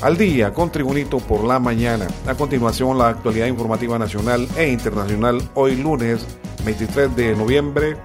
[0.00, 2.06] Al día con Tribunito por la mañana.
[2.28, 6.24] A continuación la actualidad informativa nacional e internacional hoy lunes
[6.64, 7.96] 23 de noviembre.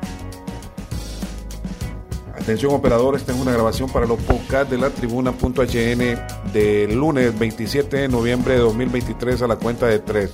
[2.35, 8.07] Atención operadores, tengo una grabación para los podcasts de la tribuna.hn del lunes 27 de
[8.07, 10.31] noviembre de 2023 a la cuenta de 3.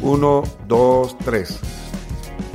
[0.00, 1.73] 1, 2, 3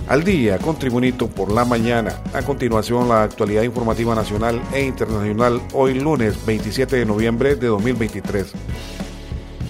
[0.09, 2.23] al día con Tribunito por la mañana.
[2.33, 8.47] A continuación, la actualidad informativa nacional e internacional hoy lunes 27 de noviembre de 2023.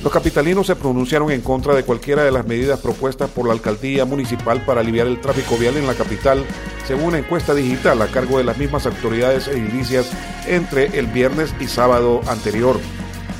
[0.01, 4.05] Los capitalinos se pronunciaron en contra de cualquiera de las medidas propuestas por la alcaldía
[4.05, 6.45] municipal para aliviar el tráfico vial en la capital,
[6.87, 10.09] según una encuesta digital a cargo de las mismas autoridades edilicias
[10.47, 12.79] entre el viernes y sábado anterior.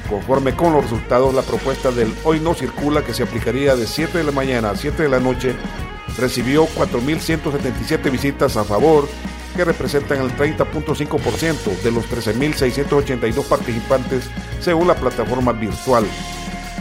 [0.09, 4.17] Conforme con los resultados, la propuesta del hoy no circula que se aplicaría de 7
[4.17, 5.55] de la mañana a 7 de la noche
[6.19, 9.07] recibió 4.177 visitas a favor,
[9.55, 16.05] que representan el 30.5% de los 13.682 participantes según la plataforma virtual.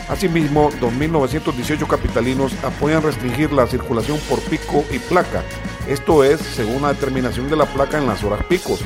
[0.09, 5.43] Asimismo, 2.918 capitalinos apoyan restringir la circulación por pico y placa,
[5.89, 8.81] esto es, según la determinación de la placa en las horas picos,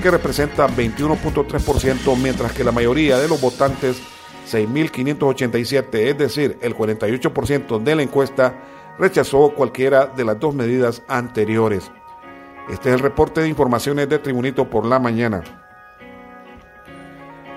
[0.00, 3.96] que representa 21.3%, mientras que la mayoría de los votantes,
[4.50, 8.54] 6.587, es decir, el 48% de la encuesta,
[8.98, 11.90] rechazó cualquiera de las dos medidas anteriores.
[12.70, 15.42] Este es el reporte de informaciones de Tribunito por la mañana.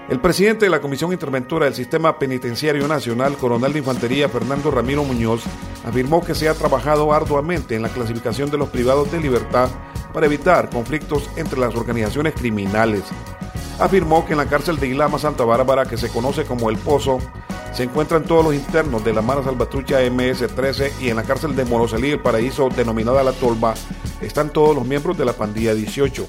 [0.09, 5.03] El presidente de la Comisión Interventora del Sistema Penitenciario Nacional, coronel de Infantería Fernando Ramiro
[5.03, 5.43] Muñoz,
[5.85, 9.69] afirmó que se ha trabajado arduamente en la clasificación de los privados de libertad
[10.13, 13.03] para evitar conflictos entre las organizaciones criminales.
[13.79, 17.19] Afirmó que en la cárcel de Ilama Santa Bárbara, que se conoce como El Pozo,
[17.73, 21.63] se encuentran todos los internos de la Mara Salvatrucha MS-13 y en la cárcel de
[21.63, 23.75] Moroselí, el paraíso denominada La Tolva,
[24.19, 26.27] están todos los miembros de la pandilla 18.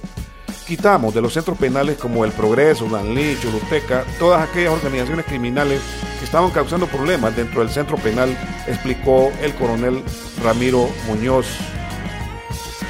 [0.67, 5.81] Quitamos de los centros penales como El Progreso, Lanlí, Choluteca, todas aquellas organizaciones criminales
[6.19, 10.05] que estaban causando problemas dentro del centro penal, explicó el coronel
[10.45, 11.47] Ramiro Muñoz.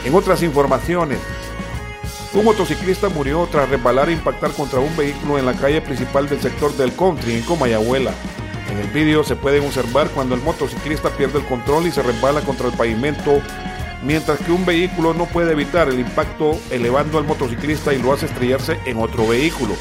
[0.04, 1.20] En otras informaciones,
[2.34, 6.40] un motociclista murió tras resbalar e impactar contra un vehículo en la calle principal del
[6.40, 8.12] sector del country en Comayagüela.
[8.70, 12.42] En el vídeo se puede observar cuando el motociclista pierde el control y se resbala
[12.42, 13.40] contra el pavimento,
[14.02, 18.26] mientras que un vehículo no puede evitar el impacto elevando al motociclista y lo hace
[18.26, 19.74] estrellarse en otro vehículo.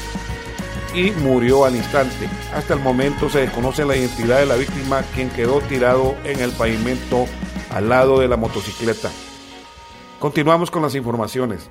[0.94, 2.30] Y murió al instante.
[2.54, 6.50] Hasta el momento se desconoce la identidad de la víctima, quien quedó tirado en el
[6.52, 7.26] pavimento
[7.70, 9.10] al lado de la motocicleta.
[10.18, 11.68] Continuamos con las informaciones.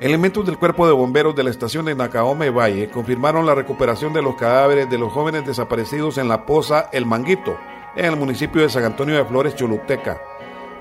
[0.00, 4.22] Elementos del cuerpo de bomberos de la estación de Nacaome Valle confirmaron la recuperación de
[4.22, 7.58] los cadáveres de los jóvenes desaparecidos en la poza El Manguito,
[7.94, 10.18] en el municipio de San Antonio de Flores, Choluteca.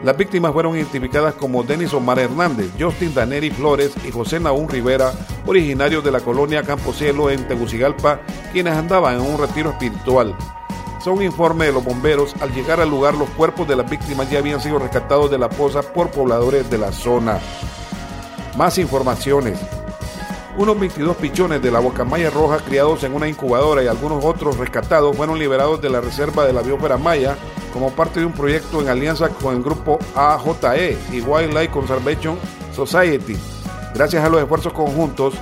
[0.03, 5.11] Las víctimas fueron identificadas como Denis Omar Hernández, Justin Daneri Flores y José Naún Rivera,
[5.45, 8.21] originarios de la colonia Campo Cielo en Tegucigalpa,
[8.53, 10.33] quienes andaban en un retiro espiritual.
[11.03, 14.39] Según informe de los bomberos, al llegar al lugar los cuerpos de las víctimas ya
[14.39, 17.37] habían sido rescatados de la poza por pobladores de la zona.
[18.59, 19.57] Más informaciones.
[20.57, 25.15] Unos 22 pichones de la bocamaya roja criados en una incubadora y algunos otros rescatados
[25.15, 27.37] fueron liberados de la reserva de la biófera maya
[27.71, 32.37] como parte de un proyecto en alianza con el grupo AJE y Wildlife Conservation
[32.75, 33.37] Society.
[33.95, 35.35] Gracias a los esfuerzos conjuntos,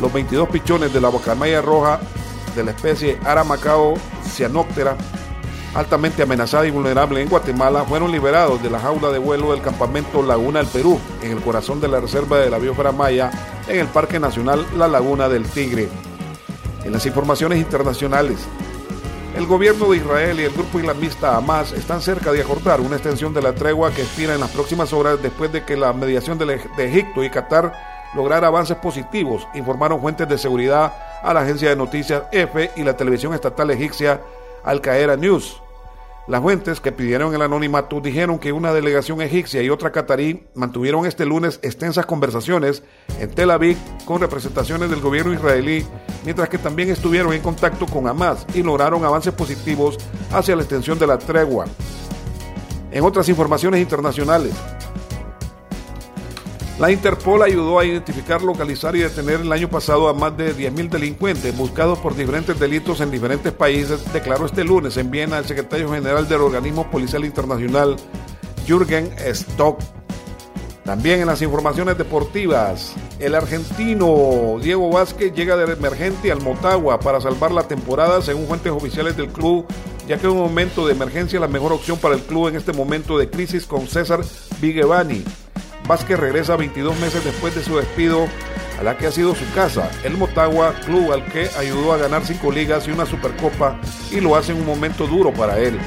[0.00, 2.00] los 22 pichones de la bocamaya roja
[2.54, 3.96] de la especie Aramacao
[4.34, 4.96] cyanoptera
[5.76, 10.22] altamente amenazada y vulnerable en Guatemala, fueron liberados de la jaula de vuelo del campamento
[10.22, 13.30] Laguna del Perú, en el corazón de la reserva de la biosfera maya,
[13.68, 15.88] en el Parque Nacional La Laguna del Tigre.
[16.84, 18.38] En las informaciones internacionales,
[19.36, 23.34] el gobierno de Israel y el grupo islamista Hamas están cerca de acordar una extensión
[23.34, 26.58] de la tregua que expira en las próximas horas después de que la mediación de
[26.78, 27.74] Egipto y Qatar
[28.14, 32.96] lograra avances positivos, informaron fuentes de seguridad a la agencia de noticias EFE y la
[32.96, 34.22] televisión estatal egipcia
[34.64, 35.60] Al Qaeda News.
[36.28, 41.06] Las fuentes que pidieron el anonimato dijeron que una delegación egipcia y otra catarí mantuvieron
[41.06, 42.82] este lunes extensas conversaciones
[43.20, 45.86] en Tel Aviv con representaciones del gobierno israelí,
[46.24, 49.98] mientras que también estuvieron en contacto con Hamas y lograron avances positivos
[50.32, 51.66] hacia la extensión de la tregua.
[52.90, 54.52] En otras informaciones internacionales,
[56.78, 60.90] la Interpol ayudó a identificar, localizar y detener el año pasado a más de 10.000
[60.90, 65.90] delincuentes buscados por diferentes delitos en diferentes países, declaró este lunes en Viena el secretario
[65.90, 67.96] general del organismo policial internacional,
[68.66, 69.80] Jürgen Stock.
[70.84, 77.22] También en las informaciones deportivas, el argentino Diego Vázquez llega de emergente al Motagua para
[77.22, 79.64] salvar la temporada según fuentes oficiales del club,
[80.06, 82.74] ya que en un momento de emergencia la mejor opción para el club en este
[82.74, 84.20] momento de crisis con César
[84.60, 85.24] Vigevani
[85.86, 88.26] Vázquez regresa 22 meses después de su despido
[88.78, 92.24] a la que ha sido su casa, el Motagua, club al que ayudó a ganar
[92.26, 93.78] cinco ligas y una supercopa
[94.10, 95.78] y lo hace en un momento duro para él,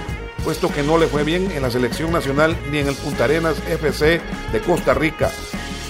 [0.44, 3.58] puesto que no le fue bien en la selección nacional ni en el Punta Arenas
[3.68, 5.30] FC de Costa Rica.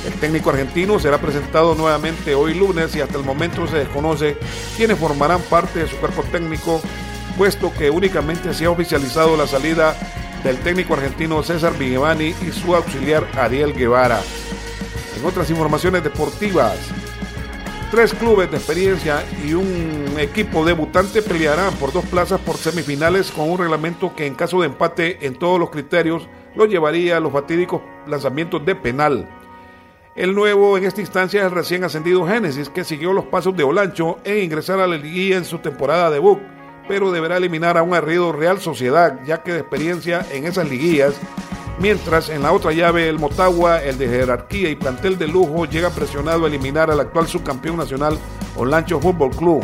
[0.06, 4.38] El técnico argentino será presentado nuevamente hoy lunes y hasta el momento se desconoce
[4.76, 6.82] quiénes formarán parte de su cuerpo técnico,
[7.38, 9.96] puesto que únicamente se ha oficializado la salida
[10.44, 14.20] del técnico argentino César Vigevani y su auxiliar Ariel Guevara.
[15.18, 16.78] En otras informaciones deportivas,
[17.92, 23.50] tres clubes de experiencia y un equipo debutante pelearán por dos plazas por semifinales con
[23.50, 27.34] un reglamento que en caso de empate en todos los criterios lo llevaría a los
[27.34, 29.30] fatídicos lanzamientos de penal.
[30.16, 33.64] El nuevo en esta instancia es el recién ascendido Génesis, que siguió los pasos de
[33.64, 36.40] Olancho en ingresar a la liguilla en su temporada debut,
[36.90, 41.14] pero deberá eliminar a un arrido Real Sociedad, ya que de experiencia en esas liguillas
[41.80, 45.90] Mientras en la otra llave el Motagua, el de jerarquía y plantel de lujo, llega
[45.90, 48.20] presionado a eliminar al actual subcampeón nacional
[48.58, 49.64] Olancho Fútbol Club.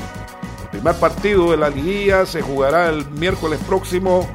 [0.64, 4.30] El primer partido de la liguilla se jugará el miércoles próximo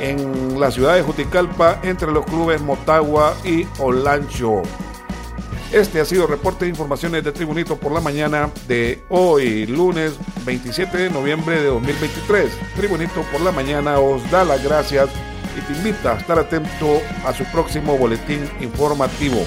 [0.00, 4.62] en la ciudad de Juticalpa entre los clubes Motagua y Olancho.
[5.72, 10.12] Este ha sido reporte de informaciones de Tribunito por la mañana de hoy, lunes
[10.44, 12.52] 27 de noviembre de 2023.
[12.76, 15.08] Tribunito por la mañana os da las gracias
[15.56, 19.46] y te invita a estar atento a su próximo boletín informativo.